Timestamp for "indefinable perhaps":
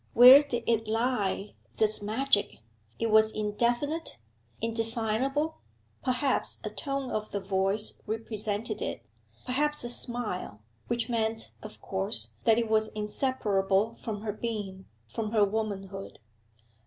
4.59-6.57